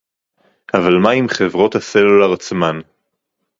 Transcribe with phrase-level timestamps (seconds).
[0.73, 2.79] אבל מה עם חברות הסלולר עצמן